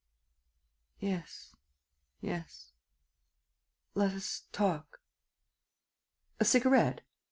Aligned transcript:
"Yes, 0.99 1.55
yes... 2.21 2.71
let 3.93 4.13
us 4.13 4.45
talk...." 4.51 4.99
"A 6.39 6.43
cigarette?" 6.43 7.01